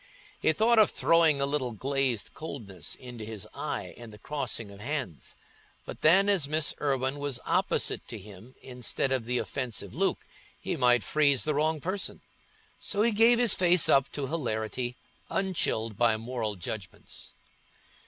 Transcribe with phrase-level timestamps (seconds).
[0.39, 4.79] He thought of throwing a little glazed coldness into his eye in the crossing of
[4.79, 5.35] hands;
[5.85, 10.25] but then, as Miss Irwine was opposite to him instead of the offensive Luke,
[10.59, 12.21] he might freeze the wrong person.
[12.79, 14.95] So he gave his face up to hilarity,
[15.29, 17.33] unchilled by moral judgments.